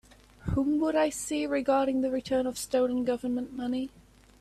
Whom 0.55 0.79
would 0.79 0.95
I 0.95 1.09
see 1.11 1.45
regarding 1.45 2.01
the 2.01 2.09
return 2.09 2.47
of 2.47 2.57
stolen 2.57 3.05
Government 3.05 3.53
money? 3.53 3.91